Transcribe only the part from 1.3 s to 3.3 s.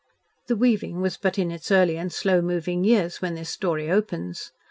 in its early and slow moving years